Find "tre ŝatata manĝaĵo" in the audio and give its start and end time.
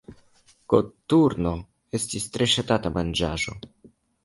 2.39-3.57